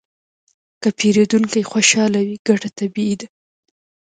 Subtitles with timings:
[0.81, 3.27] که پیرودونکی خوشحاله وي، ګټه طبیعي ده.